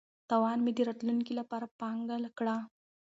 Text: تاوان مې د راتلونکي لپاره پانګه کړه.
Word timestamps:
تاوان 0.29 0.59
مې 0.65 0.71
د 0.75 0.79
راتلونکي 0.89 1.33
لپاره 1.39 1.73
پانګه 1.79 2.17
کړه. 2.37 2.57